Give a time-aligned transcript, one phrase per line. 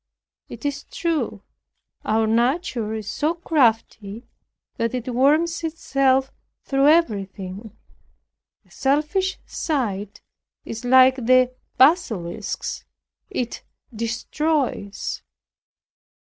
[0.49, 1.43] It is true,
[2.03, 4.25] our nature is so crafty
[4.77, 6.31] that it worms itself
[6.63, 7.77] through everything;
[8.65, 10.23] a selfish sight
[10.65, 12.83] is like the basilisk's,
[13.29, 13.61] it
[13.95, 15.21] destroys.